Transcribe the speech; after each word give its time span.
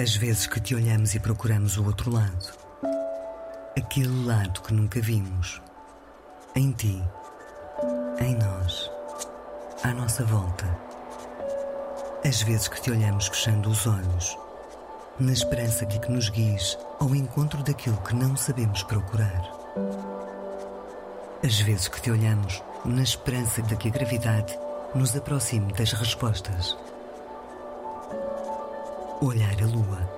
As 0.00 0.14
vezes 0.14 0.46
que 0.46 0.60
te 0.60 0.76
olhamos 0.76 1.16
e 1.16 1.18
procuramos 1.18 1.76
o 1.76 1.84
outro 1.84 2.08
lado. 2.08 2.54
Aquele 3.76 4.24
lado 4.24 4.62
que 4.62 4.72
nunca 4.72 5.00
vimos. 5.00 5.60
Em 6.54 6.70
ti. 6.70 7.02
Em 8.20 8.36
nós. 8.36 8.88
À 9.82 9.92
nossa 9.92 10.24
volta. 10.24 10.64
As 12.24 12.42
vezes 12.42 12.68
que 12.68 12.80
te 12.80 12.92
olhamos 12.92 13.26
fechando 13.26 13.68
os 13.68 13.88
olhos. 13.88 14.38
Na 15.18 15.32
esperança 15.32 15.84
de 15.84 15.98
que 15.98 16.12
nos 16.12 16.28
guies 16.28 16.78
ao 17.00 17.12
encontro 17.12 17.60
daquilo 17.64 18.00
que 18.02 18.14
não 18.14 18.36
sabemos 18.36 18.84
procurar. 18.84 19.50
As 21.44 21.58
vezes 21.58 21.88
que 21.88 22.00
te 22.00 22.12
olhamos 22.12 22.62
na 22.84 23.02
esperança 23.02 23.62
de 23.62 23.74
que 23.76 23.88
a 23.88 23.90
gravidade 23.90 24.56
nos 24.94 25.16
aproxime 25.16 25.72
das 25.72 25.90
respostas. 25.90 26.78
Olhar 29.20 29.60
a 29.60 29.66
Lua. 29.66 30.08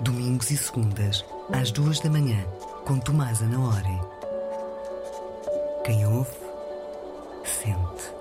Domingos 0.00 0.50
e 0.50 0.56
segundas, 0.56 1.24
às 1.50 1.70
duas 1.70 2.00
da 2.00 2.10
manhã, 2.10 2.44
com 2.84 2.98
Tomás 2.98 3.42
Anaori. 3.42 3.98
Quem 5.84 6.06
ouve, 6.06 6.30
sente. 7.44 8.19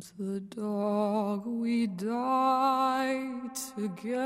The 0.00 0.40
dog 0.40 1.46
we 1.46 1.86
die 1.86 3.30
together. 3.76 4.20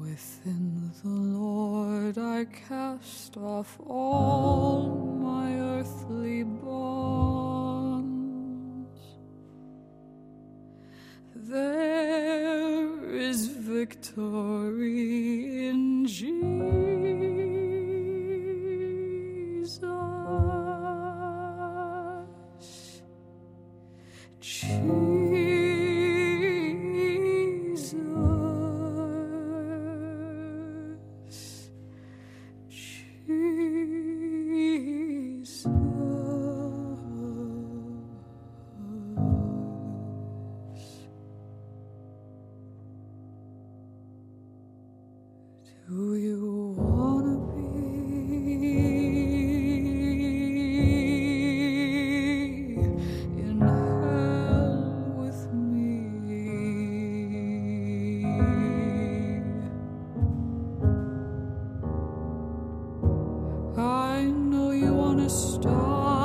Within 0.00 0.90
the 1.02 1.08
Lord 1.08 2.18
I 2.18 2.44
cast 2.46 3.36
off 3.36 3.78
all 3.86 5.13
feel 65.28 66.23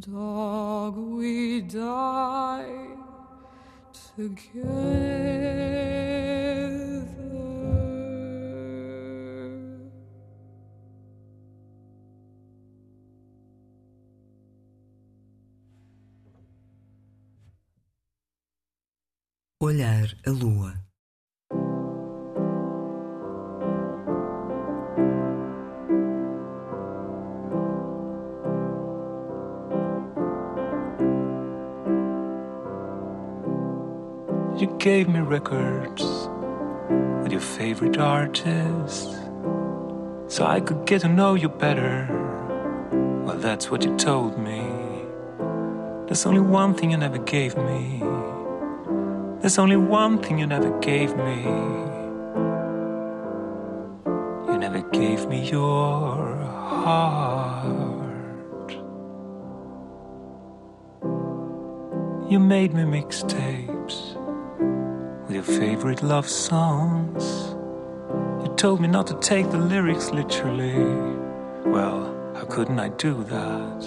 dog 0.00 0.96
we 0.96 1.60
died 1.60 2.98
together. 4.16 5.54
Olhar 19.60 20.08
a 20.26 20.30
lua. 20.30 20.93
Gave 34.84 35.08
me 35.08 35.20
records 35.20 36.04
with 37.22 37.32
your 37.32 37.40
favorite 37.40 37.96
artists 37.96 39.16
so 40.28 40.44
I 40.44 40.60
could 40.60 40.84
get 40.84 41.00
to 41.00 41.08
know 41.08 41.32
you 41.36 41.48
better. 41.48 42.06
Well, 43.24 43.38
that's 43.38 43.70
what 43.70 43.82
you 43.82 43.96
told 43.96 44.38
me. 44.38 44.60
There's 46.04 46.26
only 46.26 46.42
one 46.42 46.74
thing 46.74 46.90
you 46.90 46.98
never 46.98 47.16
gave 47.16 47.56
me. 47.56 48.02
There's 49.40 49.58
only 49.58 49.78
one 49.78 50.18
thing 50.18 50.38
you 50.38 50.46
never 50.46 50.78
gave 50.80 51.16
me. 51.16 51.44
You 54.52 54.58
never 54.58 54.82
gave 54.90 55.26
me 55.28 55.48
your 55.48 56.36
heart. 56.82 58.04
You 62.30 62.38
made 62.38 62.74
me 62.74 62.82
mixtapes 62.82 63.73
with 63.73 63.73
your 65.34 65.42
favorite 65.42 66.00
love 66.00 66.28
songs. 66.28 67.24
You 68.46 68.54
told 68.54 68.80
me 68.80 68.86
not 68.86 69.08
to 69.08 69.14
take 69.14 69.50
the 69.50 69.58
lyrics 69.58 70.12
literally. 70.12 70.78
Well, 71.66 72.32
how 72.36 72.44
couldn't 72.44 72.78
I 72.78 72.90
do 72.90 73.24
that? 73.24 73.80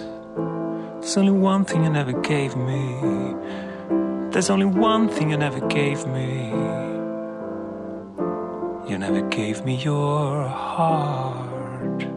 There's 0.99 1.15
only 1.15 1.31
one 1.31 1.63
thing 1.63 1.85
you 1.85 1.89
never 1.89 2.11
gave 2.19 2.57
me. 2.57 3.33
There's 4.31 4.49
only 4.49 4.65
one 4.65 5.07
thing 5.07 5.31
you 5.31 5.37
never 5.37 5.65
gave 5.67 6.05
me. 6.07 6.49
You 8.89 8.97
never 8.97 9.21
gave 9.29 9.63
me 9.63 9.75
your 9.75 10.49
heart. 10.49 12.16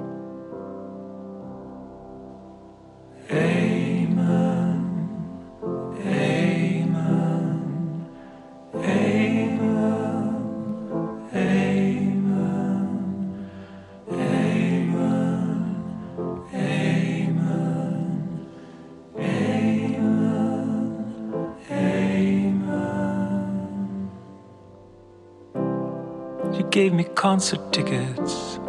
Gave 26.71 26.93
me 26.93 27.03
concert 27.03 27.73
tickets 27.73 28.61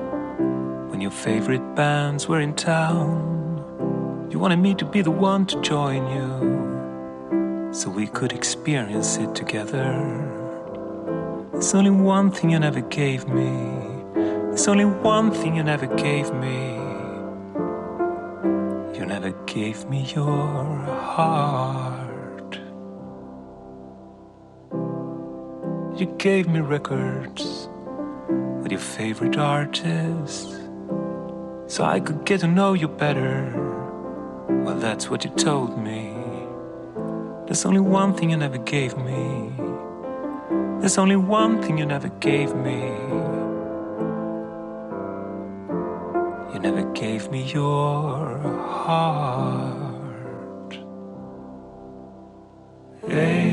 when 0.89 0.99
your 1.01 1.11
favorite 1.11 1.75
bands 1.75 2.27
were 2.27 2.39
in 2.39 2.55
town. 2.55 4.27
You 4.31 4.39
wanted 4.39 4.57
me 4.57 4.73
to 4.75 4.85
be 4.85 5.03
the 5.03 5.11
one 5.11 5.45
to 5.45 5.61
join 5.61 6.07
you 6.07 7.71
so 7.71 7.91
we 7.91 8.07
could 8.07 8.33
experience 8.33 9.17
it 9.17 9.35
together. 9.35 9.93
There's 11.51 11.75
only 11.75 11.91
one 11.91 12.31
thing 12.31 12.49
you 12.49 12.57
never 12.57 12.81
gave 12.81 13.27
me. 13.27 13.51
There's 14.15 14.67
only 14.67 14.85
one 14.85 15.29
thing 15.31 15.55
you 15.55 15.63
never 15.63 15.85
gave 15.85 16.33
me. 16.33 16.73
You 18.97 19.05
never 19.05 19.29
gave 19.45 19.87
me 19.87 20.11
your 20.15 20.63
heart. 21.13 22.59
You 25.99 26.07
gave 26.17 26.47
me 26.47 26.61
records 26.61 27.61
with 28.71 28.79
your 28.79 28.89
favorite 28.97 29.38
artists 29.38 30.55
so 31.67 31.84
I 31.84 31.99
could 31.99 32.25
get 32.25 32.39
to 32.41 32.47
know 32.47 32.73
you 32.73 32.88
better. 32.88 33.51
Well, 34.47 34.79
that's 34.79 35.10
what 35.10 35.25
you 35.25 35.31
told 35.31 35.77
me. 35.77 36.13
There's 37.45 37.65
only 37.65 37.81
one 37.81 38.13
thing 38.13 38.29
you 38.29 38.38
never 38.38 38.60
gave 38.60 38.97
me. 38.97 39.51
There's 40.79 40.97
only 40.97 41.17
one 41.17 41.62
thing 41.62 41.77
you 41.77 41.86
never 41.86 42.10
gave 42.19 42.55
me. 42.55 42.81
You 46.53 46.60
never 46.60 46.84
gave 46.93 47.29
me 47.29 47.51
your 47.51 48.39
heart. 48.84 49.91
Amen. 53.03 53.50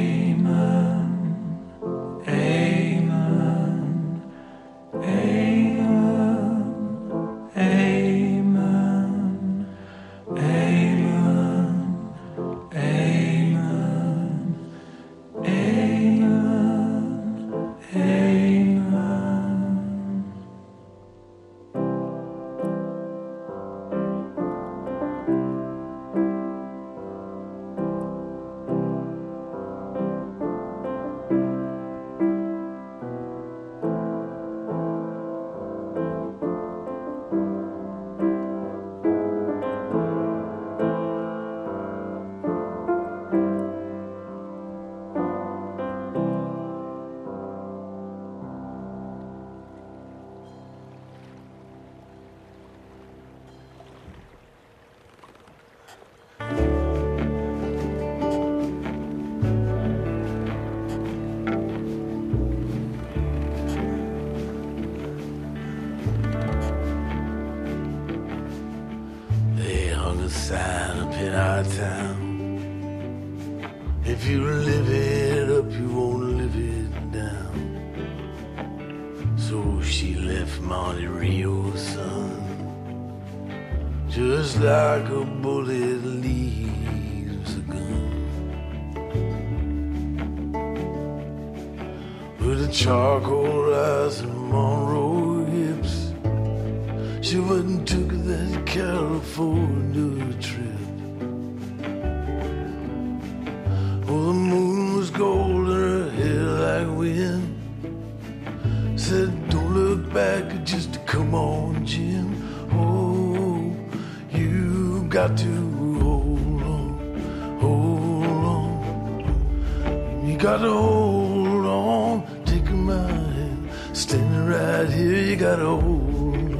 gotta 120.39 120.71
hold 120.71 121.67
on, 121.67 122.23
take 122.45 122.71
my 122.71 123.11
hand. 123.11 123.69
Standing 123.93 124.47
right 124.47 124.89
here, 124.89 125.23
you 125.31 125.37
gotta 125.37 125.67
hold 125.67 125.83
on. 125.83 126.55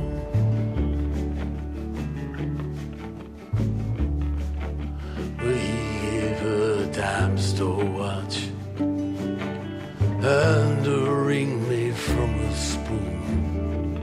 Well, 5.39 5.55
he 5.55 6.11
gave 6.11 6.39
her 6.41 6.83
a 6.83 6.87
dime 6.93 7.39
store 7.39 7.85
watch 7.85 8.49
and 8.81 10.87
a 10.87 11.11
ring 11.29 11.69
made 11.69 11.95
from 11.95 12.35
a 12.35 12.57
spoon. 12.57 14.03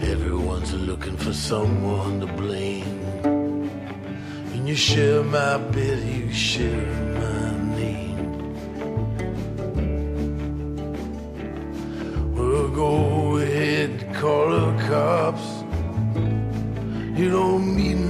Everyone's 0.00 0.74
looking 0.74 1.16
for 1.16 1.32
someone 1.32 2.18
to 2.18 2.26
blame. 2.26 2.98
And 4.52 4.68
you 4.68 4.74
share 4.74 5.22
my 5.22 5.58
bed, 5.58 6.02
you 6.02 6.32
share. 6.32 7.01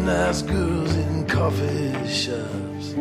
Nice 0.02 0.42
girls 0.42 0.96
in 0.96 1.26
coffee 1.26 1.92
shops. 2.08 2.94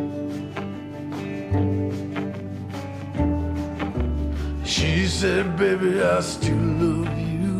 She 4.64 5.08
said, 5.08 5.58
baby, 5.58 6.02
I 6.02 6.20
still 6.22 6.56
love 6.56 7.18
you. 7.18 7.58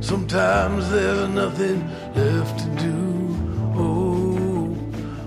Sometimes 0.00 0.90
there's 0.90 1.28
nothing 1.28 1.88
left 2.14 2.58
to 2.58 2.68
do. 2.86 2.98
Oh, 3.76 4.68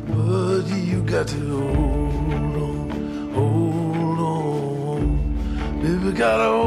but 0.08 0.68
you 0.76 1.02
got 1.04 1.28
to 1.30 1.36
hold 1.36 2.56
on, 2.68 2.90
hold 3.34 4.20
on. 4.20 5.02
Baby, 5.82 6.12
gotta 6.12 6.59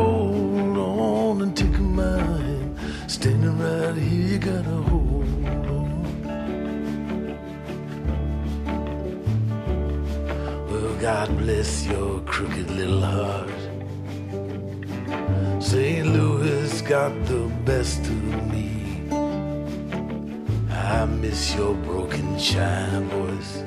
crooked 12.42 12.70
little 12.72 13.00
heart. 13.00 13.62
St. 15.62 16.06
Louis 16.06 16.82
got 16.82 17.12
the 17.26 17.48
best 17.64 18.00
of 18.00 18.52
me. 18.52 19.06
I 20.70 21.04
miss 21.04 21.54
your 21.54 21.74
broken 21.74 22.36
china 22.38 23.00
voice. 23.14 23.62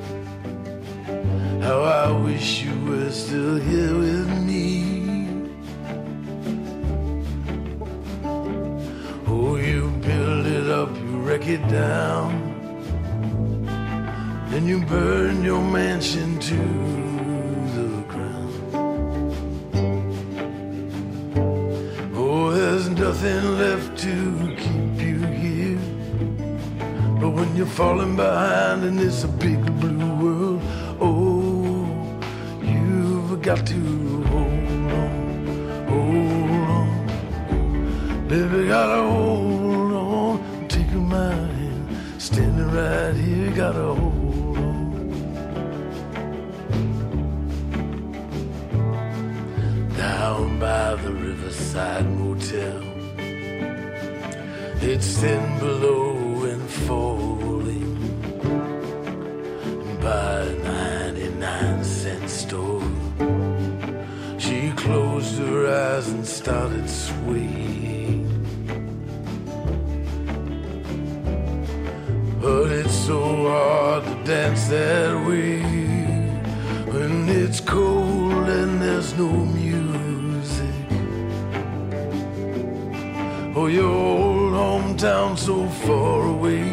How 1.62 1.80
I 2.04 2.10
wish 2.22 2.64
you 2.64 2.74
were 2.84 3.10
still 3.10 3.56
here 3.56 3.96
with 3.96 4.28
me. 4.44 4.68
Oh, 9.26 9.56
you 9.56 9.90
build 10.02 10.46
it 10.46 10.68
up, 10.70 10.94
you 10.96 11.16
wreck 11.26 11.46
it 11.46 11.66
down. 11.68 12.28
Then 14.50 14.66
you 14.66 14.84
burn 14.84 15.42
your 15.42 15.62
mansion 15.62 16.38
to 16.40 16.95
nothing 23.16 23.58
left 23.58 23.98
to 23.98 24.54
keep 24.58 25.00
you 25.06 25.18
here. 25.42 25.78
But 27.18 27.30
when 27.30 27.56
you're 27.56 27.64
falling 27.64 28.14
behind 28.14 28.84
and 28.84 29.00
it's 29.00 29.24
a 29.24 29.28
big 29.28 29.64
blue 29.80 30.14
world, 30.22 30.60
oh, 31.00 31.88
you've 32.62 33.40
got 33.40 33.66
to 33.66 33.80
hold 34.30 34.92
on, 34.92 35.88
hold 35.88 36.60
on. 36.76 36.88
Baby, 38.28 38.68
gotta 38.68 39.02
hold 39.10 39.92
on, 39.92 40.68
take 40.68 40.92
my 40.92 41.32
hand, 41.32 41.88
standing 42.18 42.70
right 42.70 43.14
here, 43.14 43.50
gotta 43.52 43.94
hold 43.94 44.58
on. 44.58 44.74
Down 49.96 50.58
by 50.58 50.96
the 50.96 51.12
riverside 51.12 52.06
motel, 52.10 52.85
it's 54.88 55.18
thin 55.18 55.58
below 55.58 56.44
and 56.44 56.62
falling 56.86 57.96
by 60.00 60.40
a 60.42 60.54
99 60.62 61.84
cent 61.84 62.30
store. 62.30 62.82
She 64.38 64.70
closed 64.76 65.38
her 65.40 65.66
eyes 65.66 66.08
and 66.08 66.24
started 66.24 66.88
swaying. 66.88 68.26
But 72.40 72.70
it's 72.70 72.94
so 72.94 73.20
hard 73.48 74.04
to 74.04 74.24
dance 74.24 74.68
that 74.68 75.26
way 75.26 75.62
when 76.92 77.28
it's 77.28 77.58
cold 77.58 78.48
and 78.48 78.80
there's 78.80 79.18
no 79.18 79.30
music. 79.30 80.76
Oh, 83.56 83.68
old 83.68 84.25
hometown 84.96 85.36
so 85.36 85.66
far 85.86 86.22
away. 86.26 86.64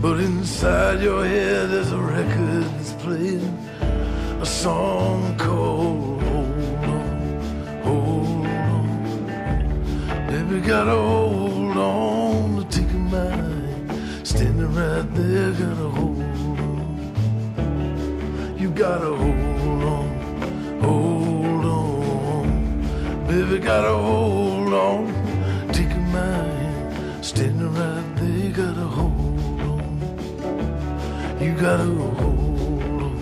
But 0.00 0.20
inside 0.20 1.00
your 1.00 1.24
head 1.24 1.70
there's 1.70 1.92
a 1.92 1.98
record 1.98 2.64
that's 2.76 2.92
playing 2.94 3.58
a 4.40 4.46
song 4.46 5.36
called 5.38 6.22
Hold 6.22 6.84
On, 6.84 7.82
Hold 7.84 8.46
On. 8.46 8.86
Baby, 10.26 10.60
gotta 10.66 10.90
hold 10.90 11.76
on 11.76 12.56
to 12.56 12.64
take 12.78 12.90
a 12.90 12.98
mind. 12.98 14.26
Standing 14.26 14.74
right 14.74 15.14
there, 15.14 15.52
gotta 15.52 15.88
hold 15.88 16.20
on. 16.20 16.96
You 18.58 18.70
gotta 18.70 19.14
hold 19.14 19.82
on, 19.96 20.08
hold 20.82 21.64
on. 21.64 22.46
Baby, 23.26 23.58
gotta 23.58 23.94
hold 23.94 24.61
You 31.42 31.52
gotta 31.54 31.84
hold 31.84 33.02
on, 33.02 33.16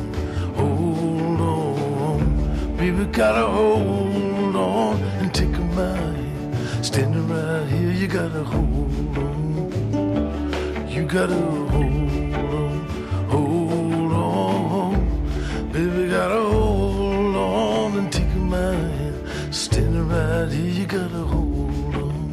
hold 0.55 1.41
on. 1.41 2.77
Baby, 2.77 3.05
gotta 3.07 3.47
hold 3.47 4.57
on 4.57 5.03
and 5.21 5.35
take 5.35 5.57
a 5.57 5.61
mind. 5.61 6.85
Standing 6.85 7.27
right 7.29 7.67
here, 7.67 7.93
you 7.93 8.07
gotta 8.09 8.45
hold 8.45 9.17
on. 9.17 10.89
You 10.91 11.07
gotta 11.07 11.35
hold 11.35 12.35
on, 12.35 12.87
hold 13.31 14.13
on. 14.13 15.73
Baby, 15.73 16.11
gotta 16.11 16.43
hold 16.43 17.37
on 17.37 17.99
and 18.01 18.13
take 18.13 18.35
my 18.37 18.59
hand. 18.59 19.55
Standing 19.55 20.09
right 20.11 20.53
here, 20.53 20.73
you 20.79 20.87
gotta 20.87 21.25
hold 21.33 21.95
on. 21.95 22.33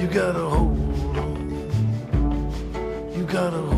You 0.00 0.06
gotta 0.06 0.44
hold 0.54 1.18
on. 1.18 1.34
You 3.14 3.24
gotta 3.24 3.58
hold 3.58 3.73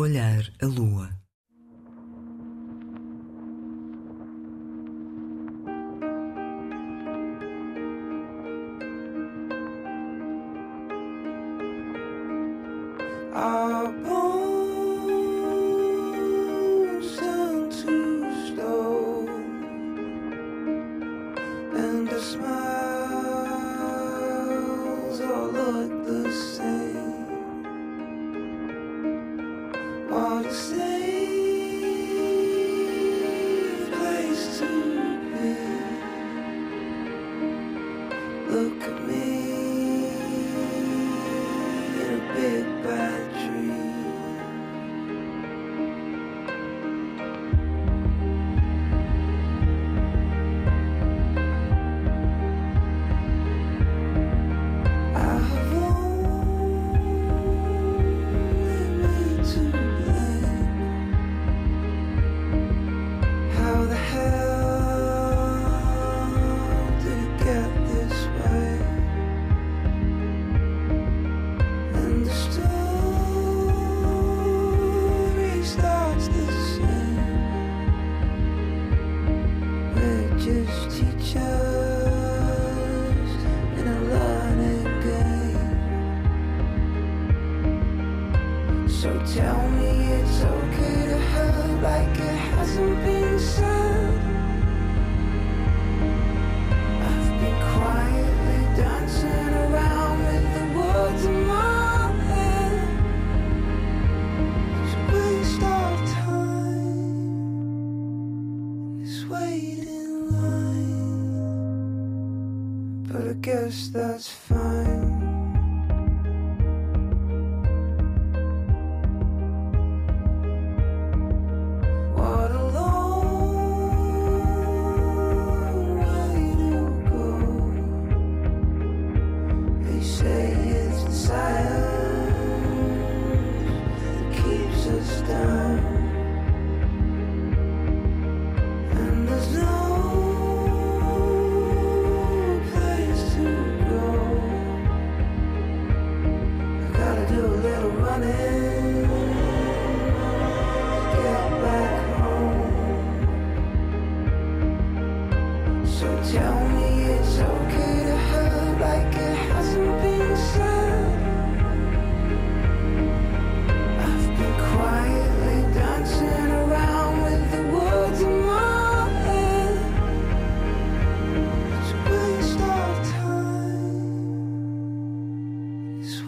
Olhar 0.00 0.50
a 0.62 0.66
lua. 0.66 1.19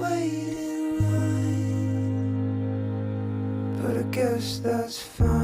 Line. 0.03 0.99
But 3.81 3.97
I 3.99 4.03
guess 4.11 4.59
that's 4.59 5.01
fine. 5.01 5.42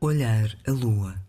Olhar 0.00 0.56
a 0.64 0.70
lua. 0.70 1.27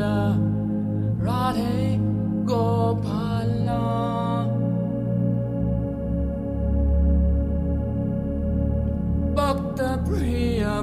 Shamasunda 0.00 0.38
Radhe 1.20 1.98
Gopala. 2.44 3.84
Bhakta 9.34 10.02
Priya 10.06 10.82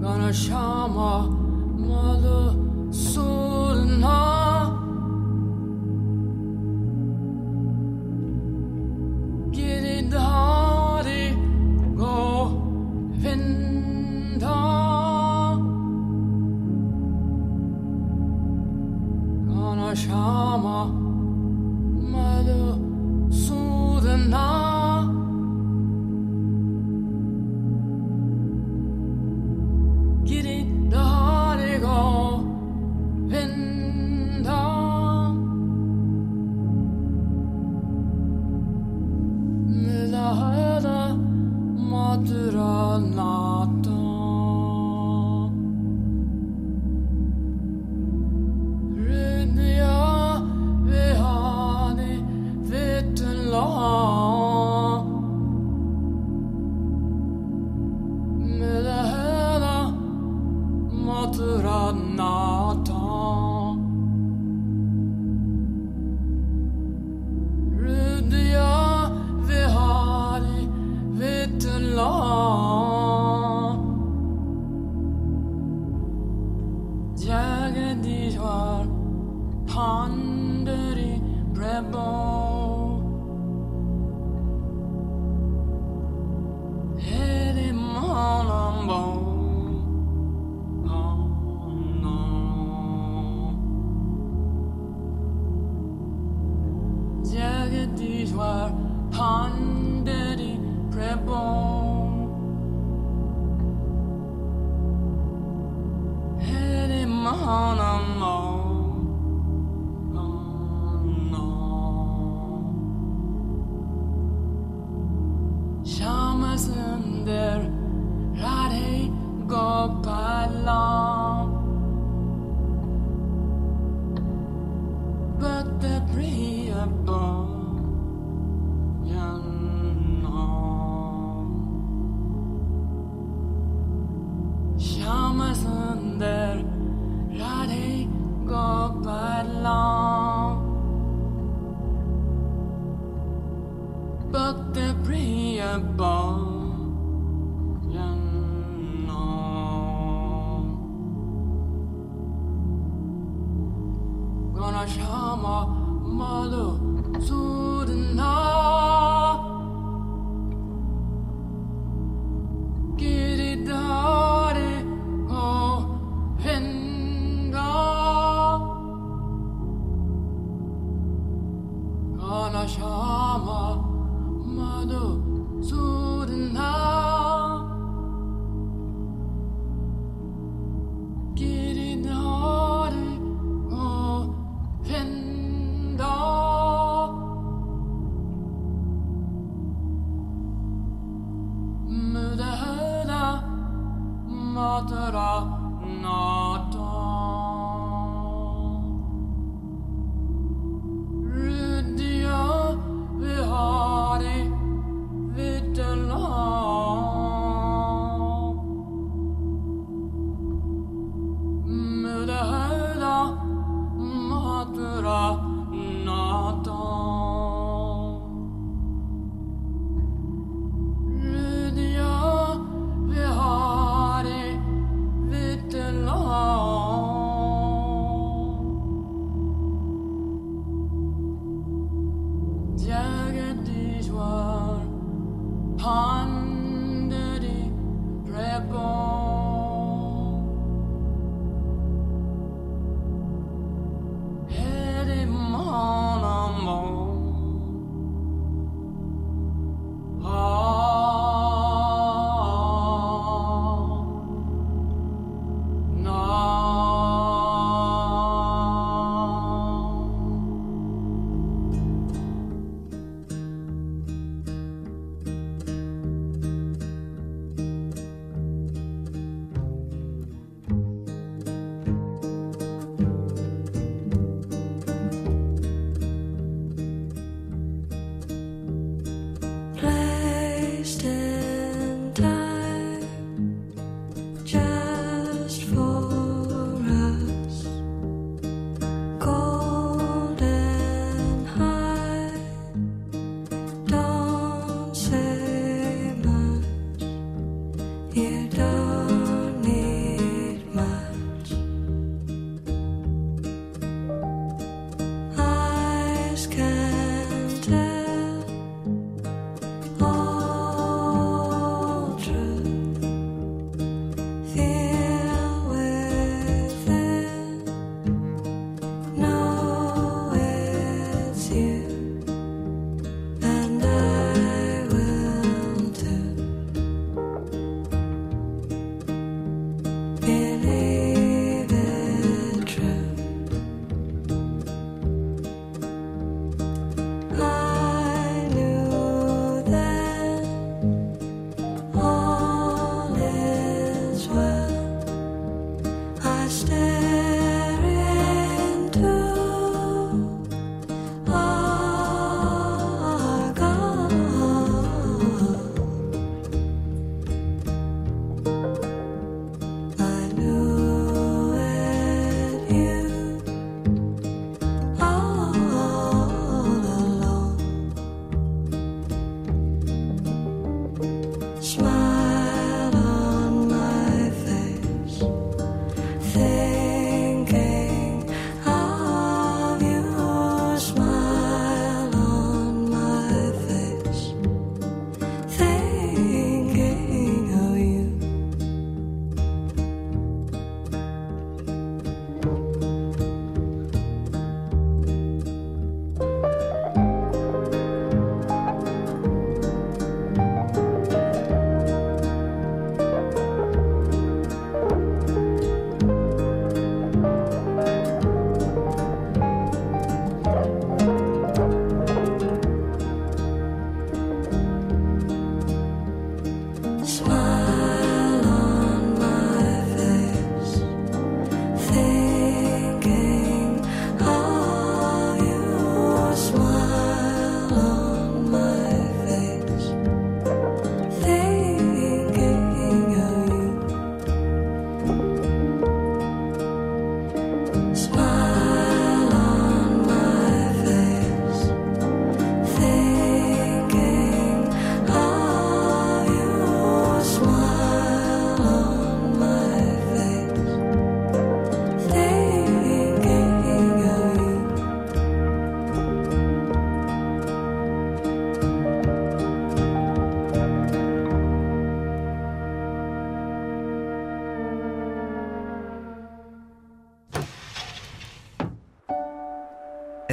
Gana 0.00 0.32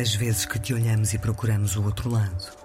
As 0.05 0.13
vezes 0.13 0.45
que 0.45 0.59
te 0.59 0.71
olhamos 0.71 1.15
e 1.15 1.17
procuramos 1.17 1.75
o 1.75 1.83
outro 1.83 2.11
lado. 2.11 2.55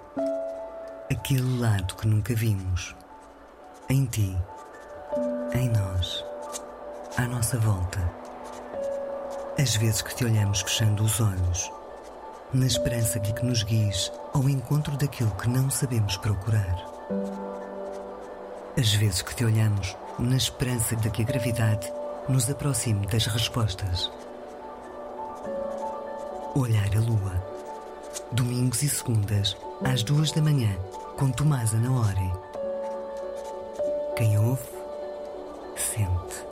Aquele 1.10 1.58
lado 1.58 1.94
que 1.94 2.06
nunca 2.06 2.34
vimos. 2.34 2.94
Em 3.88 4.04
ti. 4.04 4.36
Em 5.54 5.70
nós. 5.70 6.22
À 7.16 7.22
nossa 7.22 7.56
volta. 7.56 7.98
As 9.58 9.74
vezes 9.74 10.02
que 10.02 10.14
te 10.14 10.26
olhamos 10.26 10.60
fechando 10.60 11.02
os 11.02 11.18
olhos. 11.18 11.72
Na 12.52 12.66
esperança 12.66 13.18
de 13.18 13.32
que 13.32 13.46
nos 13.46 13.62
guies 13.62 14.12
ao 14.34 14.46
encontro 14.46 14.98
daquilo 14.98 15.34
que 15.36 15.48
não 15.48 15.70
sabemos 15.70 16.18
procurar. 16.18 16.76
As 18.78 18.92
vezes 18.92 19.22
que 19.22 19.34
te 19.34 19.46
olhamos 19.46 19.96
na 20.18 20.36
esperança 20.36 20.94
de 20.94 21.08
que 21.08 21.22
a 21.22 21.24
gravidade 21.24 21.90
nos 22.28 22.50
aproxime 22.50 23.06
das 23.06 23.24
respostas. 23.24 24.10
Olhar 26.56 26.90
a 26.96 27.00
Lua. 27.00 27.40
Domingos 28.32 28.82
e 28.82 28.88
segundas, 28.88 29.56
às 29.84 30.02
duas 30.02 30.32
da 30.32 30.42
manhã, 30.42 30.76
com 31.16 31.30
Tomás 31.30 31.72
Anaori. 31.72 32.32
Quem 34.16 34.36
ouve, 34.36 34.60
sente. 35.76 36.49